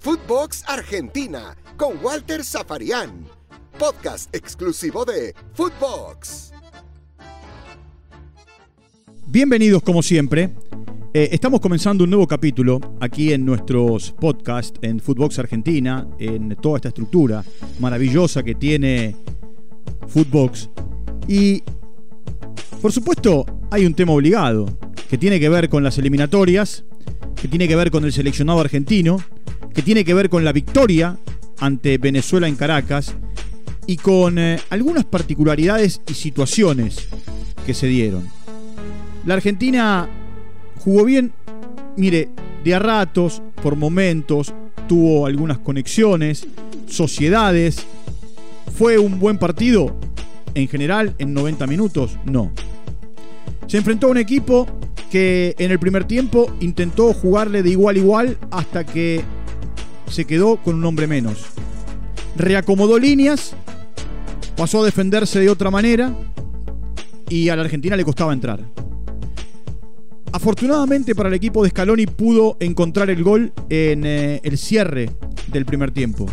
[0.00, 3.26] Footbox Argentina con Walter Zafarian.
[3.78, 6.52] Podcast exclusivo de Footbox.
[9.26, 10.50] Bienvenidos como siempre.
[11.12, 16.76] Eh, estamos comenzando un nuevo capítulo aquí en nuestros podcasts en Footbox Argentina, en toda
[16.76, 17.44] esta estructura
[17.78, 19.16] maravillosa que tiene
[20.08, 20.70] Footbox.
[21.28, 21.62] Y
[22.80, 24.66] por supuesto hay un tema obligado
[25.08, 26.84] que tiene que ver con las eliminatorias,
[27.40, 29.22] que tiene que ver con el seleccionado argentino,
[29.74, 31.16] que tiene que ver con la victoria
[31.58, 33.14] ante Venezuela en Caracas
[33.86, 37.08] y con eh, algunas particularidades y situaciones
[37.64, 38.28] que se dieron.
[39.24, 40.08] La Argentina
[40.78, 41.32] jugó bien,
[41.96, 42.28] mire,
[42.64, 44.52] de a ratos, por momentos,
[44.88, 46.46] tuvo algunas conexiones,
[46.86, 47.86] sociedades.
[48.76, 49.96] ¿Fue un buen partido?
[50.54, 52.50] En general, en 90 minutos, no.
[53.66, 54.66] Se enfrentó a un equipo
[55.10, 59.22] que en el primer tiempo intentó jugarle de igual a igual hasta que
[60.08, 61.46] se quedó con un hombre menos.
[62.36, 63.54] Reacomodó líneas,
[64.56, 66.14] pasó a defenderse de otra manera
[67.28, 68.60] y a la Argentina le costaba entrar.
[70.32, 75.10] Afortunadamente para el equipo de Scaloni pudo encontrar el gol en eh, el cierre
[75.48, 76.26] del primer tiempo.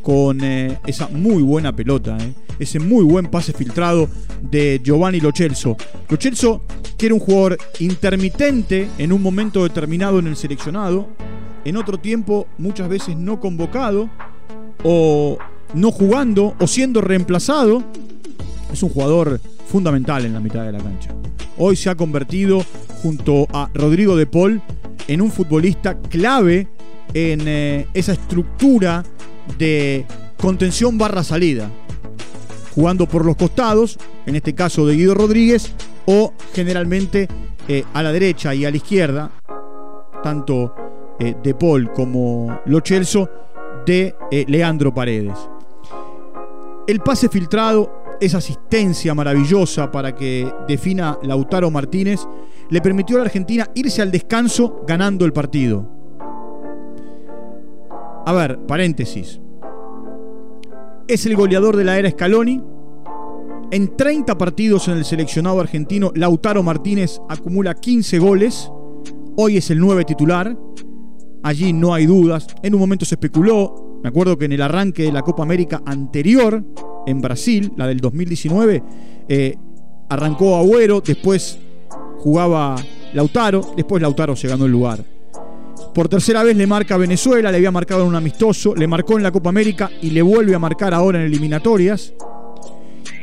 [0.00, 4.08] Con eh, esa muy buena pelota, eh, ese muy buen pase filtrado
[4.40, 5.76] de Giovanni Lochelso.
[6.08, 6.62] Lochelso,
[7.02, 11.08] que era un jugador intermitente en un momento determinado en el seleccionado,
[11.64, 14.08] en otro tiempo muchas veces no convocado
[14.84, 15.36] o
[15.74, 17.82] no jugando o siendo reemplazado,
[18.72, 21.12] es un jugador fundamental en la mitad de la cancha.
[21.58, 22.64] Hoy se ha convertido
[23.02, 24.62] junto a Rodrigo de Paul
[25.08, 26.68] en un futbolista clave
[27.14, 29.02] en eh, esa estructura
[29.58, 30.06] de
[30.40, 31.68] contención barra salida,
[32.76, 35.72] jugando por los costados, en este caso de Guido Rodríguez,
[36.06, 37.28] o generalmente
[37.68, 39.30] eh, a la derecha y a la izquierda,
[40.22, 40.74] tanto
[41.18, 43.28] eh, de Paul como Lo Celso
[43.86, 45.38] de eh, Leandro Paredes.
[46.86, 52.26] El pase filtrado, esa asistencia maravillosa para que defina Lautaro Martínez,
[52.70, 55.88] le permitió a la Argentina irse al descanso ganando el partido.
[58.24, 59.40] A ver, paréntesis.
[61.08, 62.62] Es el goleador de la era Scaloni.
[63.72, 68.70] En 30 partidos en el seleccionado argentino, Lautaro Martínez acumula 15 goles.
[69.34, 70.54] Hoy es el 9 titular.
[71.42, 72.48] Allí no hay dudas.
[72.62, 75.80] En un momento se especuló, me acuerdo que en el arranque de la Copa América
[75.86, 76.62] anterior,
[77.06, 78.82] en Brasil, la del 2019,
[79.26, 79.56] eh,
[80.10, 81.58] arrancó Agüero, después
[82.18, 82.76] jugaba
[83.14, 85.02] Lautaro, después Lautaro se ganó el lugar.
[85.94, 89.16] Por tercera vez le marca a Venezuela, le había marcado en un amistoso, le marcó
[89.16, 92.12] en la Copa América y le vuelve a marcar ahora en eliminatorias.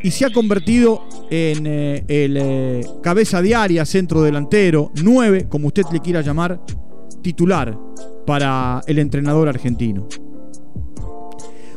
[0.01, 5.83] Y se ha convertido en eh, el eh, cabeza diaria, centro delantero, 9, como usted
[5.91, 6.61] le quiera llamar,
[7.21, 7.77] titular
[8.25, 10.07] para el entrenador argentino.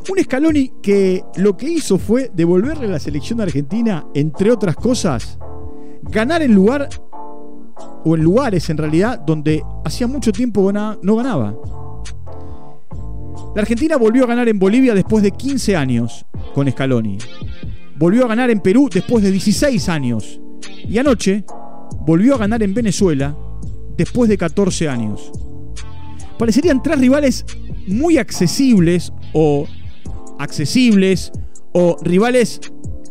[0.09, 5.39] Un Scaloni que lo que hizo fue devolverle a la selección argentina, entre otras cosas,
[6.03, 6.89] ganar el lugar,
[8.05, 11.55] o en lugares en realidad, donde hacía mucho tiempo no ganaba.
[13.55, 17.19] La Argentina volvió a ganar en Bolivia después de 15 años con Scaloni.
[18.03, 20.41] Volvió a ganar en Perú después de 16 años.
[20.89, 21.45] Y anoche
[22.05, 23.39] volvió a ganar en Venezuela
[23.97, 25.31] después de 14 años.
[26.37, 27.47] Parecerían tres rivales
[27.87, 29.69] muy accesibles o
[30.41, 31.31] accesibles
[31.75, 32.61] o rivales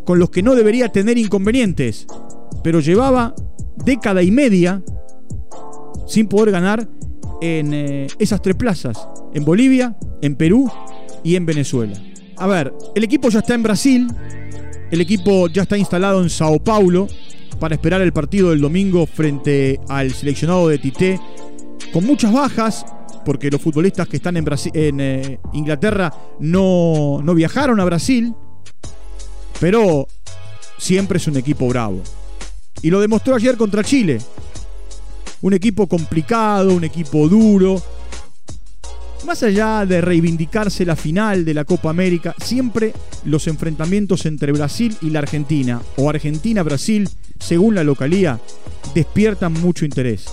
[0.04, 2.06] con los que no debería tener inconvenientes,
[2.62, 3.34] pero llevaba
[3.86, 4.84] década y media
[6.06, 6.90] sin poder ganar
[7.40, 10.70] en eh, esas tres plazas, en Bolivia, en Perú
[11.24, 11.94] y en Venezuela.
[12.36, 14.08] A ver, el equipo ya está en Brasil,
[14.92, 17.08] el equipo ya está instalado en Sao Paulo,
[17.60, 21.20] para esperar el partido del domingo frente al seleccionado de Tite,
[21.94, 22.86] con muchas bajas,
[23.24, 28.34] porque los futbolistas que están en, eh, Inglaterra no, no viajaron a Brasil,
[29.60, 30.08] pero
[30.78, 32.02] siempre es un equipo bravo.
[32.82, 34.20] Y lo demostró ayer contra Chile.
[35.42, 37.82] Un equipo complicado, un equipo duro,
[39.26, 42.94] más allá de reivindicarse la final de la Copa América, siempre
[43.26, 47.10] los enfrentamientos entre Brasil y la Argentina, o Argentina-Brasil,
[47.40, 48.40] según la localía,
[48.96, 50.26] despiertan mucho interés.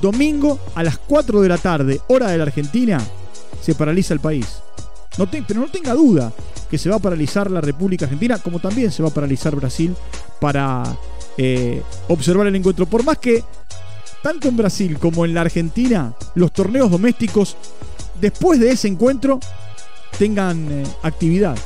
[0.00, 3.00] Domingo a las 4 de la tarde, hora de la Argentina,
[3.62, 4.46] se paraliza el país.
[5.46, 6.32] Pero no tenga duda
[6.70, 9.94] que se va a paralizar la República Argentina, como también se va a paralizar Brasil
[10.40, 10.84] para
[11.38, 12.86] eh, observar el encuentro.
[12.86, 13.42] Por más que
[14.22, 17.56] tanto en Brasil como en la Argentina, los torneos domésticos
[18.20, 19.40] después de ese encuentro
[20.18, 21.56] tengan eh, actividad.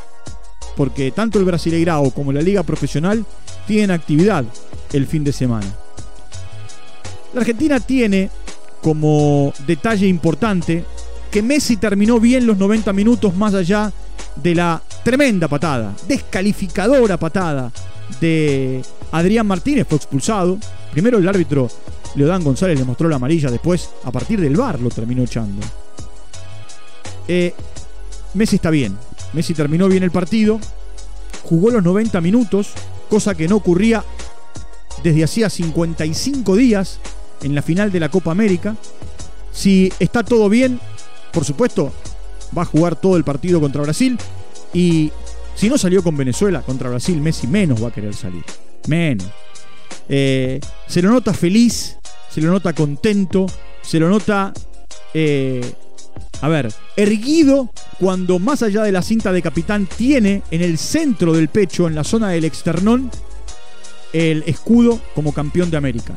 [0.77, 3.25] Porque tanto el Brasileirao como la Liga Profesional
[3.67, 4.45] tienen actividad
[4.93, 5.67] el fin de semana.
[7.33, 8.31] La Argentina tiene
[8.83, 10.85] como detalle importante
[11.31, 13.93] que Messi terminó bien los 90 minutos más allá
[14.37, 17.71] de la tremenda patada, descalificadora patada
[18.21, 18.83] de
[19.13, 20.59] Adrián Martínez, fue expulsado.
[20.93, 21.71] Primero el árbitro
[22.17, 25.65] Leodán González le mostró la amarilla, después a partir del bar lo terminó echando.
[27.29, 27.55] Eh,
[28.35, 28.97] Messi está bien,
[29.33, 30.61] Messi terminó bien el partido,
[31.43, 32.71] jugó los 90 minutos,
[33.09, 34.05] cosa que no ocurría
[35.03, 37.01] desde hacía 55 días
[37.43, 38.77] en la final de la Copa América.
[39.53, 40.81] Si está todo bien,
[41.33, 41.93] por supuesto,
[42.57, 44.19] va a jugar todo el partido contra Brasil.
[44.73, 45.11] Y
[45.55, 48.45] si no salió con Venezuela contra Brasil, Messi menos va a querer salir.
[48.87, 49.27] Menos.
[50.09, 51.97] Eh, se lo nota feliz,
[52.31, 53.47] se lo nota contento,
[53.83, 54.53] se lo nota,
[55.15, 55.75] eh,
[56.41, 61.33] a ver, erguido cuando más allá de la cinta de capitán tiene en el centro
[61.33, 63.11] del pecho, en la zona del externón,
[64.13, 66.15] el escudo como campeón de América.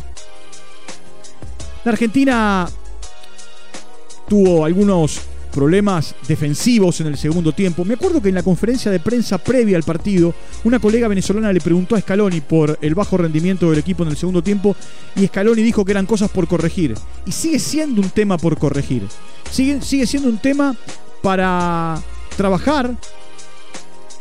[1.83, 2.69] La Argentina
[4.29, 5.19] tuvo algunos
[5.53, 7.85] problemas defensivos en el segundo tiempo.
[7.85, 10.33] Me acuerdo que en la conferencia de prensa previa al partido,
[10.63, 14.17] una colega venezolana le preguntó a Scaloni por el bajo rendimiento del equipo en el
[14.17, 14.75] segundo tiempo
[15.15, 16.95] y Scaloni dijo que eran cosas por corregir.
[17.25, 19.07] Y sigue siendo un tema por corregir.
[19.51, 20.75] Sigue, siendo un tema
[21.21, 22.01] para
[22.35, 22.95] trabajar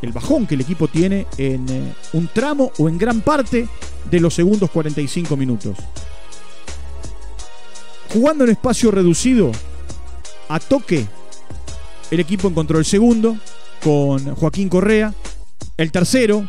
[0.03, 3.67] el bajón que el equipo tiene en eh, un tramo o en gran parte
[4.11, 5.79] de los segundos 45 minutos.
[8.13, 9.53] Jugando en espacio reducido,
[10.49, 11.07] a toque,
[12.13, 13.39] el equipo encontró el segundo
[13.83, 15.15] con Joaquín Correa,
[15.79, 16.47] el tercero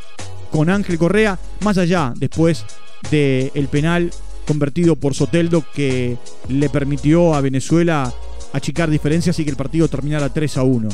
[0.51, 2.65] con Ángel Correa, más allá después
[3.09, 4.11] del penal
[4.45, 6.17] convertido por Soteldo que
[6.49, 8.13] le permitió a Venezuela
[8.51, 10.89] achicar diferencias y que el partido terminara 3 a 1.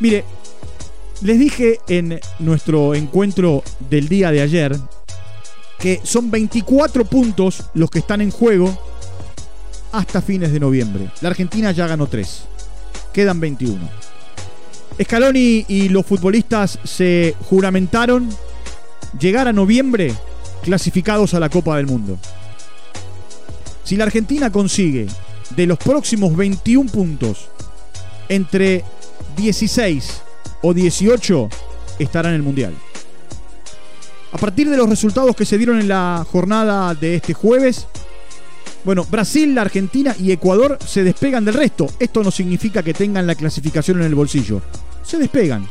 [0.00, 0.24] Mire,
[1.22, 4.76] les dije en nuestro encuentro del día de ayer
[5.78, 8.76] que son 24 puntos los que están en juego
[9.92, 11.10] hasta fines de noviembre.
[11.20, 12.48] La Argentina ya ganó 3.
[13.12, 13.78] Quedan 21.
[15.02, 18.28] Scaloni y los futbolistas se juramentaron
[19.18, 20.14] llegar a noviembre
[20.62, 22.18] clasificados a la Copa del Mundo.
[23.82, 25.06] Si la Argentina consigue
[25.56, 27.48] de los próximos 21 puntos
[28.28, 28.84] entre
[29.36, 30.22] 16
[30.62, 31.48] o 18
[31.98, 32.74] estará en el Mundial.
[34.32, 37.88] A partir de los resultados que se dieron en la jornada de este jueves,
[38.84, 41.86] bueno, Brasil, la Argentina y Ecuador se despegan del resto.
[41.98, 44.62] Esto no significa que tengan la clasificación en el bolsillo.
[45.02, 45.68] Se despegan.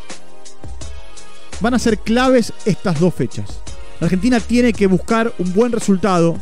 [1.59, 3.59] Van a ser claves estas dos fechas.
[3.99, 6.37] La Argentina tiene que buscar un buen resultado.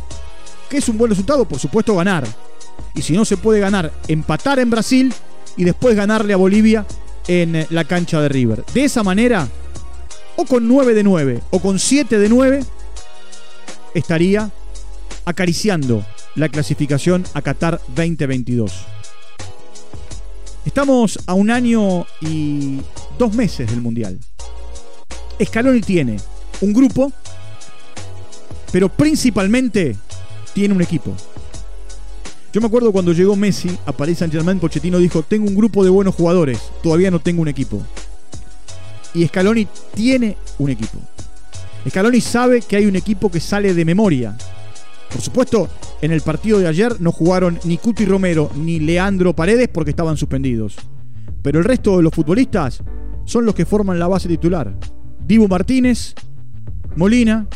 [0.69, 1.45] ¿Qué es un buen resultado?
[1.45, 2.25] Por supuesto ganar.
[2.93, 5.13] Y si no se puede ganar, empatar en Brasil
[5.55, 6.85] y después ganarle a Bolivia
[7.27, 8.63] en eh, la cancha de River.
[8.73, 9.47] De esa manera,
[10.35, 12.59] o con 9 de 9 o con 7 de 9,
[13.93, 14.51] estaría
[15.25, 16.05] acariciando
[16.37, 18.71] la clasificación a Qatar 2022.
[20.65, 22.79] Estamos a un año y
[23.17, 24.19] dos meses del Mundial.
[25.43, 26.17] Scaloni tiene
[26.61, 27.11] un grupo,
[28.71, 29.95] pero principalmente
[30.53, 31.15] tiene un equipo.
[32.53, 35.83] Yo me acuerdo cuando llegó Messi a Paris Saint Germain, Pochettino dijo, tengo un grupo
[35.83, 37.81] de buenos jugadores, todavía no tengo un equipo.
[39.15, 40.99] Y Scaloni tiene un equipo.
[41.89, 44.37] Scaloni sabe que hay un equipo que sale de memoria.
[45.11, 45.69] Por supuesto,
[46.01, 50.17] en el partido de ayer no jugaron ni Cuti Romero ni Leandro Paredes porque estaban
[50.17, 50.75] suspendidos.
[51.41, 52.83] Pero el resto de los futbolistas
[53.25, 54.73] son los que forman la base titular.
[55.25, 56.13] Dibu Martínez,
[56.95, 57.47] Molina,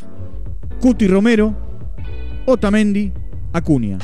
[0.79, 1.55] Cuti Romero,
[2.45, 3.11] Otamendi,
[3.53, 3.97] Acuña.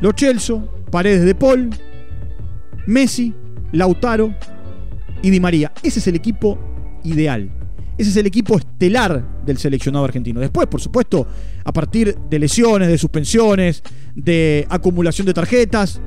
[0.00, 1.70] Lo Chelso, Paredes de Paul,
[2.86, 3.34] Messi,
[3.72, 4.34] Lautaro
[5.22, 5.72] y Di María.
[5.82, 6.58] Ese es el equipo
[7.04, 7.50] ideal.
[7.98, 10.40] Ese es el equipo estelar del seleccionado argentino.
[10.40, 11.26] Después, por supuesto,
[11.64, 13.82] a partir de lesiones, de suspensiones,
[14.14, 16.00] de acumulación de tarjetas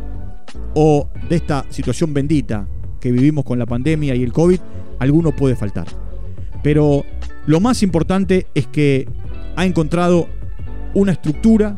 [0.74, 2.68] o de esta situación bendita
[3.02, 4.60] que vivimos con la pandemia y el COVID,
[5.00, 5.88] alguno puede faltar.
[6.64, 7.04] Pero
[7.46, 9.10] lo más importante es que
[9.56, 10.30] ha encontrado
[10.94, 11.76] una estructura,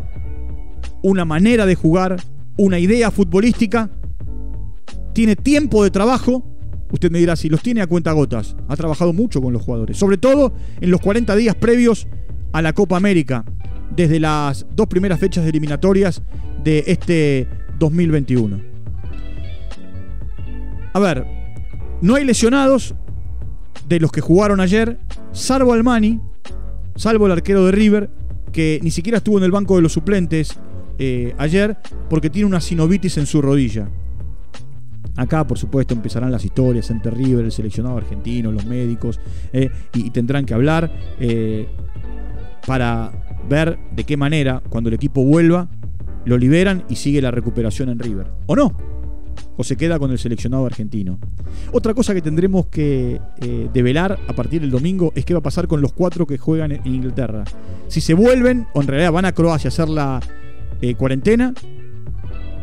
[1.01, 2.17] una manera de jugar,
[2.57, 3.89] una idea futbolística,
[5.13, 6.43] tiene tiempo de trabajo.
[6.93, 8.55] Usted me dirá si los tiene a cuenta gotas.
[8.67, 12.07] Ha trabajado mucho con los jugadores, sobre todo en los 40 días previos
[12.51, 13.43] a la Copa América,
[13.95, 16.21] desde las dos primeras fechas eliminatorias
[16.63, 17.47] de este
[17.79, 18.61] 2021.
[20.93, 21.25] A ver,
[22.01, 22.93] no hay lesionados
[23.89, 24.99] de los que jugaron ayer,
[25.31, 26.21] salvo Almani,
[26.95, 28.11] salvo el arquero de River,
[28.51, 30.59] que ni siquiera estuvo en el banco de los suplentes
[30.99, 31.75] eh, ayer
[32.07, 33.89] porque tiene una sinovitis en su rodilla.
[35.15, 39.19] Acá, por supuesto, empezarán las historias entre River, el seleccionado argentino, los médicos,
[39.51, 41.67] eh, y, tendrán que hablar eh,
[42.65, 43.11] para
[43.47, 45.69] ver de qué manera, cuando el equipo vuelva,
[46.25, 48.27] lo liberan y sigue la recuperación en River.
[48.47, 48.75] ¿O no?
[49.57, 51.19] o se queda con el seleccionado argentino.
[51.71, 55.43] Otra cosa que tendremos que eh, develar a partir del domingo es qué va a
[55.43, 57.43] pasar con los cuatro que juegan en Inglaterra.
[57.87, 60.19] Si se vuelven, o en realidad van a Croacia a hacer la
[60.81, 60.95] eh,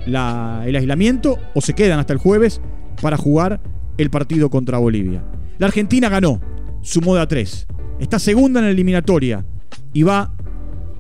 [0.07, 2.61] el aislamiento, o se quedan hasta el jueves
[3.01, 3.61] para jugar
[3.99, 5.23] el partido contra Bolivia.
[5.59, 6.41] La Argentina ganó,
[6.81, 7.67] sumó de a tres.
[7.99, 9.45] Está segunda en la eliminatoria
[9.93, 10.33] y va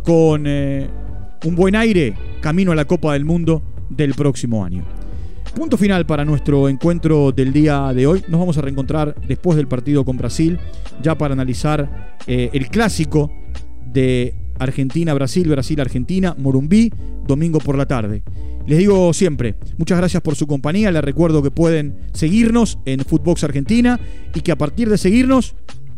[0.04, 0.88] con eh,
[1.44, 4.84] un buen aire camino a la Copa del Mundo del próximo año.
[5.54, 8.22] Punto final para nuestro encuentro del día de hoy.
[8.28, 10.58] Nos vamos a reencontrar después del partido con Brasil,
[11.02, 13.32] ya para analizar eh, el clásico
[13.86, 16.92] de Argentina-Brasil, Brasil-Argentina, Morumbí,
[17.26, 18.22] domingo por la tarde.
[18.66, 20.92] Les digo siempre, muchas gracias por su compañía.
[20.92, 23.98] Les recuerdo que pueden seguirnos en Footbox Argentina
[24.34, 25.56] y que a partir de seguirnos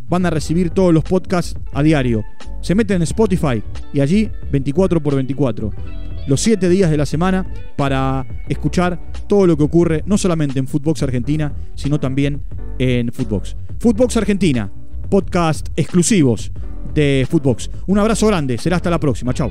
[0.09, 2.25] van a recibir todos los podcasts a diario.
[2.61, 5.73] Se meten en Spotify y allí 24 por 24
[6.27, 10.67] los 7 días de la semana para escuchar todo lo que ocurre, no solamente en
[10.67, 12.43] Footbox Argentina, sino también
[12.79, 13.57] en Footbox.
[13.81, 14.71] Footbox Argentina,
[15.11, 16.53] podcast exclusivos
[16.95, 17.71] de Footbox.
[17.87, 19.51] Un abrazo grande, será hasta la próxima, chao.